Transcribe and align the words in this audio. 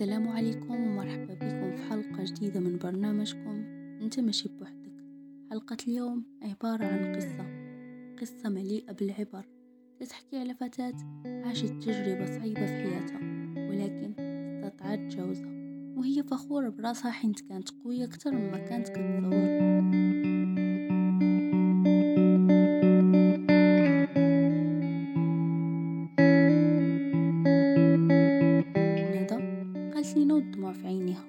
السلام 0.00 0.28
عليكم 0.28 0.74
ومرحبا 0.74 1.34
بكم 1.34 1.76
في 1.76 1.82
حلقة 1.90 2.24
جديدة 2.24 2.60
من 2.60 2.78
برنامجكم 2.78 3.64
انت 4.02 4.20
ماشي 4.20 4.48
بوحدك. 4.48 4.92
حلقة 5.50 5.76
اليوم 5.88 6.24
عبارة 6.42 6.84
عن 6.84 7.16
قصة 7.16 7.46
قصة 8.20 8.48
مليئة 8.48 8.92
بالعبر 8.92 9.44
تحكي 10.08 10.38
على 10.38 10.54
فتاة 10.54 10.94
عاشت 11.26 11.72
تجربة 11.72 12.26
صعيبة 12.26 12.66
في 12.66 12.72
حياتها 12.72 13.20
ولكن 13.68 14.14
استطاعت 14.20 14.98
تجاوزها 14.98 15.50
وهي 15.96 16.22
فخورة 16.22 16.68
براسها 16.68 17.10
حيث 17.10 17.40
كانت 17.40 17.70
قوية 17.70 18.04
أكثر 18.04 18.30
مما 18.30 18.58
كانت 18.58 18.88
كتصور. 18.88 20.39
عينيها 31.00 31.24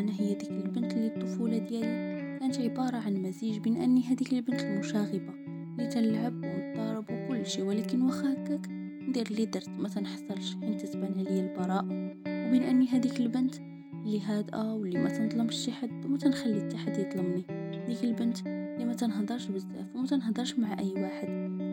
أنا 0.00 0.12
هي 0.20 0.34
ديك 0.34 0.50
البنت 0.50 0.92
اللي 0.92 1.06
الطفولة 1.06 1.58
ديالي 1.58 2.38
كانت 2.40 2.58
عبارة 2.58 2.96
عن 2.96 3.22
مزيج 3.22 3.58
بين 3.58 3.76
أني 3.76 4.02
هذيك 4.02 4.32
البنت 4.32 4.60
المشاغبة 4.60 5.34
اللي 5.78 5.86
تلعب 5.86 6.34
ونضارب 6.44 7.04
وكل 7.10 7.46
شيء 7.46 7.64
ولكن 7.64 8.02
واخا 8.02 8.32
هكاك 8.32 8.68
ندير 9.08 9.26
اللي 9.26 9.46
درت 9.46 9.68
ما 9.68 9.88
تنحصلش 9.88 10.54
حين 10.54 10.76
تتبان 10.76 11.14
عليا 11.18 11.40
البراءة 11.40 11.84
وبين 12.26 12.62
أني 12.62 12.88
هذيك 12.88 13.20
البنت 13.20 13.54
اللي 14.06 14.20
هادئة 14.20 14.72
واللي 14.72 14.98
ما 14.98 15.08
تنظلمش 15.08 15.54
شي 15.54 15.72
حد 15.72 16.04
وما 16.04 16.18
تنخلي 16.18 16.60
حتى 16.60 16.76
حد 16.76 16.98
يظلمني. 16.98 17.44
ديك 17.86 18.04
البنت 18.04 18.46
اللي 18.46 18.84
ما 18.84 18.94
تنهضرش 18.94 19.46
بزاف 19.46 19.94
وما 19.94 20.06
تنهضرش 20.06 20.58
مع 20.58 20.78
أي 20.78 20.92
واحد. 20.92 21.26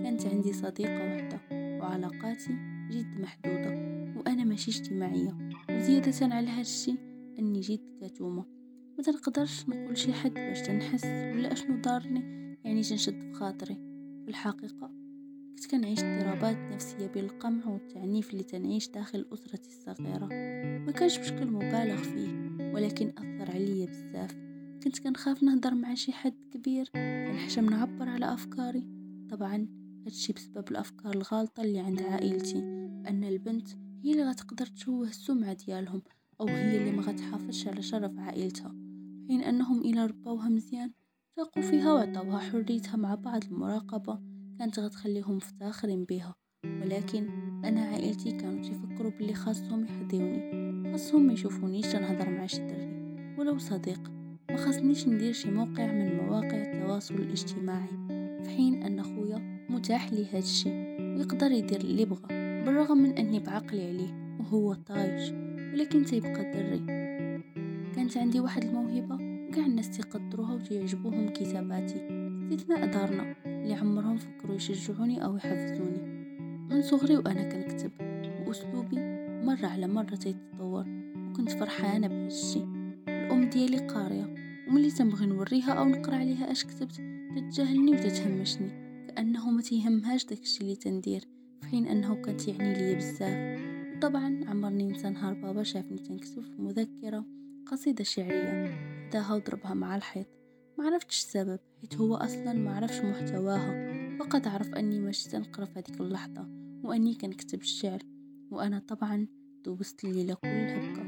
كانت 0.03 0.25
عندي 0.25 0.53
صديقة 0.53 1.15
وحدة 1.15 1.39
وعلاقاتي 1.51 2.57
جد 2.91 3.19
محدودة 3.19 3.69
وأنا 4.15 4.43
ماشي 4.43 4.71
اجتماعية 4.71 5.37
وزيادة 5.69 6.35
على 6.35 6.47
هادشي 6.47 7.06
أني 7.39 7.59
جيت 7.59 7.81
كتومة 8.01 8.45
ما 8.97 9.03
تنقدرش 9.03 9.69
نقول 9.69 9.97
شي 9.97 10.13
حد 10.13 10.33
باش 10.33 10.61
تنحس 10.61 11.05
ولا 11.05 11.53
أشنو 11.53 11.77
دارني 11.77 12.37
يعني 12.63 12.83
تنشد 12.83 13.21
في 13.21 13.33
خاطري. 13.33 13.75
في 14.23 14.29
الحقيقة 14.29 14.91
كنت 15.55 15.71
كنعيش 15.71 15.99
اضطرابات 15.99 16.57
نفسية 16.57 17.07
بين 17.07 17.25
القمع 17.25 17.67
والتعنيف 17.67 18.31
اللي 18.31 18.43
تنعيش 18.43 18.89
داخل 18.89 19.25
أسرتي 19.33 19.69
الصغيرة. 19.69 20.25
ما 20.85 20.91
كانش 20.91 21.17
بشكل 21.17 21.51
مبالغ 21.51 21.97
فيه 21.97 22.57
ولكن 22.73 23.09
أثر 23.09 23.51
عليا 23.51 23.85
بزاف. 23.85 24.35
كنت 24.83 24.99
كنخاف 24.99 25.43
نهضر 25.43 25.75
مع 25.75 25.93
شي 25.93 26.11
حد 26.11 26.33
كبير 26.51 26.89
كنحشم 26.93 27.69
نعبر 27.69 28.09
على 28.09 28.33
أفكاري. 28.33 28.87
طبعا 29.29 29.67
هادشي 30.05 30.33
بسبب 30.33 30.71
الأفكار 30.71 31.13
الغالطة 31.13 31.63
اللي 31.63 31.79
عند 31.79 32.01
عائلتي. 32.01 32.59
أن 33.07 33.23
البنت 33.23 33.67
هي 34.03 34.11
اللي 34.11 34.23
غتقدر 34.23 34.65
تشوه 34.65 35.07
السمعة 35.07 35.53
ديالهم. 35.53 36.01
أو 36.41 36.47
هي 36.47 36.77
اللي 36.77 36.91
ما 36.91 37.01
غتحافظش 37.01 37.67
على 37.67 37.81
شرف 37.81 38.19
عائلتها 38.19 38.75
حين 39.27 39.41
أنهم 39.41 39.81
إلى 39.81 40.05
ربوها 40.05 40.49
مزيان 40.49 40.91
ثقوا 41.37 41.63
فيها 41.63 41.93
وعطوها 41.93 42.39
حريتها 42.39 42.95
مع 42.97 43.15
بعض 43.15 43.43
المراقبة 43.43 44.19
كانت 44.59 44.79
غتخليهم 44.79 45.35
مفتخرين 45.35 46.05
بها. 46.05 46.35
ولكن 46.65 47.29
أنا 47.65 47.81
عائلتي 47.81 48.31
كانوا 48.31 48.63
تفكروا 48.63 49.11
بلي 49.11 49.33
خاصهم 49.33 49.85
يحضيوني 49.85 50.91
خاصهم 50.91 51.27
ما 51.27 51.33
يشوفونيش 51.33 51.85
تنهضر 51.87 52.29
مع 52.29 52.45
شي 52.45 52.67
دري. 52.67 52.87
ولو 53.37 53.57
صديق 53.57 54.11
ما 54.49 54.57
خاصنيش 54.57 55.07
ندير 55.07 55.33
شي 55.33 55.51
موقع 55.51 55.91
من 55.91 56.17
مواقع 56.17 56.61
التواصل 56.61 57.15
الاجتماعي 57.15 57.89
في 58.43 58.49
حين 58.49 58.83
أن 58.83 59.03
خويا 59.03 59.65
متاح 59.69 60.13
لي 60.13 60.25
هادشي 60.33 60.69
ويقدر 60.99 61.51
يدير 61.51 61.81
اللي 61.81 62.05
بغا 62.05 62.27
بالرغم 62.65 62.97
من 62.97 63.17
أني 63.17 63.39
بعقلي 63.39 63.87
عليه 63.87 64.37
وهو 64.39 64.73
طايش. 64.73 65.46
ولكن 65.77 66.05
تيبقى 66.05 66.51
دري. 66.51 66.79
كانت 67.95 68.17
عندي 68.17 68.39
واحد 68.39 68.63
الموهبة 68.63 69.15
وكاع 69.15 69.65
الناس 69.65 69.89
تيقدروها 69.89 70.53
وتيعجبوهم 70.53 71.29
كتاباتي. 71.29 72.07
استثناء 72.51 72.85
دارنا 72.85 73.35
اللي 73.45 73.73
عمرهم 73.73 74.17
فكروا 74.17 74.55
يشجعوني 74.55 75.23
أو 75.23 75.37
يحفزوني. 75.37 76.01
من 76.69 76.81
صغري 76.81 77.17
وأنا 77.17 77.43
كنكتب 77.43 77.91
وأسلوبي 78.47 78.95
مرة 79.45 79.67
على 79.67 79.87
مرة 79.87 80.15
تيتطور 80.15 80.85
وكنت 81.29 81.51
فرحانة 81.51 82.07
بهالشي. 82.07 82.59
الأم 83.07 83.49
ديالي 83.49 83.77
قارية 83.77 84.35
وملي 84.69 84.91
تنبغي 84.91 85.25
نوريها 85.25 85.73
أو 85.73 85.85
نقرأ 85.85 86.15
عليها 86.15 86.51
أش 86.51 86.63
كتبت 86.63 87.01
تتجاهلني 87.35 87.91
وتتهمشني 87.91 88.69
كأنه 89.07 89.49
ما 89.49 89.61
تيهمهاش 89.61 90.25
داكشي 90.25 90.61
اللي 90.61 90.75
تندير 90.75 91.21
في 91.61 91.67
حين 91.67 91.87
أنه 91.87 92.15
كانت 92.15 92.47
يعني 92.47 92.73
لي 92.73 92.95
بزاف. 92.95 93.76
طبعا 94.01 94.41
عمرني 94.45 94.87
نسى 94.87 95.09
بابا 95.41 95.63
شافني 95.63 95.97
تنكتب 95.97 96.41
في 96.41 96.61
مذكرة 96.61 97.25
قصيدة 97.65 98.03
شعرية. 98.03 99.09
داها 99.09 99.33
وضربها 99.33 99.73
مع 99.73 99.95
الحيط. 99.95 100.27
ما 100.77 100.85
عرفتش 100.85 101.17
السبب 101.19 101.59
حيت 101.81 101.95
هو 101.95 102.15
أصلا 102.15 102.53
ما 102.53 102.75
عرفش 102.75 102.99
محتواها 102.99 103.97
فقط 104.19 104.47
عرف 104.47 104.67
أني 104.75 104.99
ماشي 104.99 105.29
تنقرا 105.29 105.65
في 105.65 105.71
هذيك 105.71 106.01
اللحظة 106.01 106.47
وأني 106.83 107.15
كنكتب 107.15 107.61
الشعر. 107.61 107.99
وأنا 108.51 108.79
طبعا 108.79 109.27
دوبست 109.65 110.03
الليلة 110.03 110.33
كلها 110.33 110.91
بكا 110.91 111.03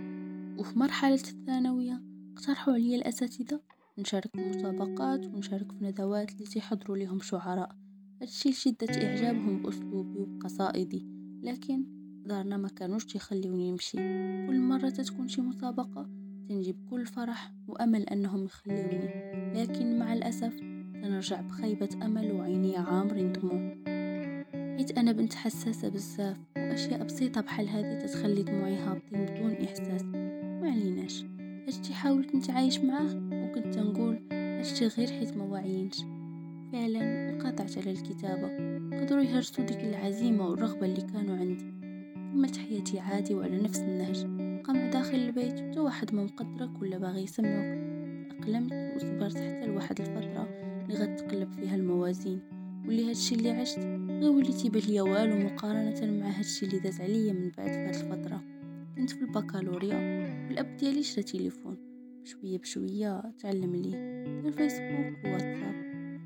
وفي 0.60 0.80
مرحلة 0.80 1.14
الثانوية 1.14 2.02
اقترحوا 2.34 2.74
عليا 2.74 2.96
الأساتذة. 2.98 3.62
نشارك 3.98 4.30
في 4.36 4.50
مسابقات 4.50 5.26
ونشارك 5.26 5.72
في 5.72 5.86
ندوات 5.86 6.32
اللي 6.32 6.46
تيحضروا 6.46 6.98
لهم 6.98 7.20
شعراء. 7.20 7.76
هادشي 8.22 8.50
لشدة 8.50 8.88
إعجابهم 9.08 9.62
بأسلوبي 9.62 10.20
وبقصائدي. 10.20 11.08
لكن 11.44 11.99
دارنا 12.30 12.58
ما 12.58 12.68
كانوش 12.68 13.06
تيخليوني 13.06 13.72
نمشي. 13.72 13.98
كل 14.48 14.60
مرة 14.60 14.90
تتكون 14.90 15.28
شي 15.28 15.42
مسابقة 15.42 16.10
تنجي 16.50 16.72
بكل 16.72 17.06
فرح 17.06 17.54
وأمل 17.68 18.04
أنهم 18.04 18.46
يخليوني. 18.46 19.10
لكن 19.56 20.00
مع 20.00 20.14
الأسف 20.14 20.60
تنرجع 20.94 21.42
بخيبة 21.42 21.90
أمل 22.04 22.32
وعيني 22.32 22.78
عامرين 22.78 23.32
دموع. 23.32 23.76
حيت 24.78 24.98
أنا 24.98 25.12
بنت 25.12 25.34
حساسة 25.34 25.90
بزاف 25.90 26.38
وأشياء 26.58 27.04
بسيطة 27.04 27.42
بحال 27.42 27.70
هذه 27.70 28.00
تتخلي 28.00 28.44
دموعي 28.44 28.76
هابطين 28.76 29.26
بدون 29.26 29.52
إحساس. 29.52 30.04
ما 30.62 30.72
عليناش. 30.72 31.24
هادشي 31.68 31.94
حاولت 31.94 32.36
نتعايش 32.36 32.80
معاه 32.80 33.16
وكنت 33.34 33.78
نقول 33.78 34.20
هادشي 34.32 34.88
غير 34.88 35.08
حيت 35.08 35.38
ما 35.38 35.44
واعيينش. 35.44 35.98
فعلا 36.72 37.30
انقطعت 37.30 37.78
على 37.78 37.92
الكتابة. 37.92 38.70
قدروا 39.02 39.24
يهرسوا 39.24 39.66
ديك 39.66 39.84
العزيمة 39.84 40.48
والرغبة 40.48 40.86
اللي 40.86 41.02
كانوا 41.02 41.38
عندي. 41.38 41.79
كملت 42.34 42.58
حياتي 42.58 43.00
عادي 43.00 43.36
وعلى 43.36 43.58
نفس 43.58 43.80
النهج. 43.80 44.22
قام 44.64 44.90
داخل 44.90 45.16
البيت 45.16 45.62
وتا 45.62 45.82
واحد 45.82 46.16
ما 46.16 46.24
مقدرك 46.24 46.82
ولا 46.82 46.98
باغي 46.98 47.24
يسمعك 47.24 47.80
أقلمت 48.32 48.94
وصبرت 48.96 49.38
حتى 49.38 49.66
لواحد 49.66 50.02
الفترة 50.02 50.50
اللي 50.84 50.96
غتقلب 50.96 51.52
فيها 51.52 51.76
الموازين. 51.76 52.40
واللي 52.88 53.10
هادشي 53.10 53.36
اللي 53.36 53.52
عشت 53.52 53.80
غير 54.10 54.32
وليت 54.32 54.66
يبان 54.66 54.82
ليا 54.82 55.02
والو 55.02 55.46
مقارنة 55.46 56.20
مع 56.20 56.30
هادشي 56.30 56.66
اللي 56.66 56.80
داز 56.80 57.02
عليا 57.02 57.34
من 57.34 57.52
بعد 57.58 57.68
في 57.68 57.78
هاد 57.78 57.96
الفترة. 57.96 58.44
كنت 58.98 59.10
في 59.10 59.22
البكالوريا 59.22 59.96
والأب 60.48 60.78
ديالي 60.78 61.04
شرا 61.04 61.24
تليفون 61.24 61.78
بشوية 62.24 62.58
بشوية 62.58 63.34
تعلم 63.40 63.76
ليه. 63.76 63.96
الفيسبوك 64.48 65.26
وواتساب. 65.26 65.76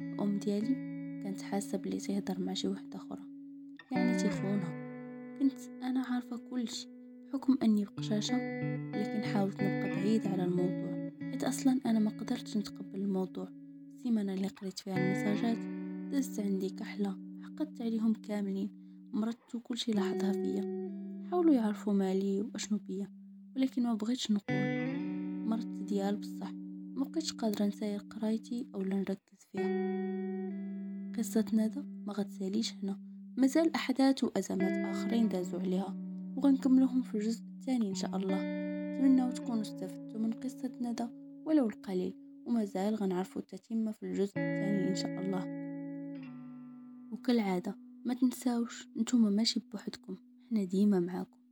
الأم 0.02 0.40
ديالي 0.40 0.76
كانت 1.24 1.42
حاسة 1.42 1.78
بلي 1.78 1.98
تهدر 1.98 2.40
مع 2.40 2.54
شي 2.54 2.68
وحدة 2.68 2.96
أخرى. 2.96 3.22
يعني 3.92 4.18
تيخونها. 4.18 4.83
كنت 5.44 5.84
أنا 5.84 6.00
عارفة 6.00 6.38
كل 6.50 6.70
شي 6.70 6.88
بحكم 7.28 7.58
أني 7.64 7.86
بقشاشة 7.86 8.36
لكن 8.92 9.24
حاولت 9.24 9.56
نبقى 9.64 9.90
بعيدة 9.90 10.30
على 10.30 10.44
الموضوع. 10.44 11.12
حيت 11.32 11.44
أصلا 11.44 11.80
أنا 11.86 12.00
ما 12.00 12.10
قدرتش 12.10 12.58
نتقبل 12.58 13.00
الموضوع. 13.00 13.48
السيمانة 13.96 14.34
اللي 14.34 14.48
قريت 14.48 14.80
فيها 14.80 14.98
المساجات 14.98 15.58
دزت 16.12 16.40
عندي 16.40 16.70
كحلة 16.70 17.18
حقدت 17.42 17.82
عليهم 17.82 18.14
كاملين 18.14 18.70
مرضت 19.14 19.58
كل 19.64 19.78
شي 19.78 19.92
لاحظها 19.92 20.32
فيا. 20.32 20.62
حاولوا 21.32 21.54
يعرفوا 21.54 21.94
مالي 21.94 22.42
وأشنو 22.42 22.78
بيا 22.78 23.08
ولكن 23.56 23.84
ما 23.84 23.94
بغيتش 23.94 24.32
نقول. 24.32 24.98
مرضت 25.48 25.68
ديال 25.88 26.18
بصح 26.18 26.52
ما 26.96 27.04
بقيتش 27.06 27.34
قادرة 27.34 27.66
نساير 27.66 28.00
قرايتي 28.00 28.68
أو 28.76 28.82
نركز 28.82 29.48
فيها. 29.52 29.64
قصة 31.18 31.46
ندى 31.54 31.82
ما 32.08 32.14
غتساليش 32.14 32.74
هنا. 32.74 33.13
مازال 33.38 33.76
أحداث 33.76 34.24
وأزمات 34.24 34.96
آخرين 34.96 35.30
دازوا 35.30 35.60
عليها 35.60 35.96
وغنكملوهم 36.36 37.02
في 37.02 37.16
الجزء 37.16 37.44
الثاني 37.60 37.90
إن 37.90 37.96
شاء 37.96 38.16
الله. 38.16 38.36
نتمنى 38.36 39.32
تكونوا 39.32 39.62
استفدتوا 39.62 40.20
من 40.20 40.32
قصة 40.32 40.72
ندى 40.82 41.08
ولو 41.46 41.70
القليل 41.70 42.14
ومازال 42.46 42.96
غنعرفوا 42.96 43.42
التتمة 43.42 43.92
في 43.92 44.04
الجزء 44.04 44.34
الثاني 44.38 44.90
إن 44.90 44.96
شاء 44.96 45.20
الله. 45.22 45.44
وكالعادة 47.12 47.78
ما 48.06 48.14
تنساوش 48.14 48.88
نتوما 48.98 49.30
ماشي 49.30 49.60
بوحدكم 49.72 50.18
حنا 50.50 50.64
ديما 50.64 51.00
معاكم. 51.00 51.43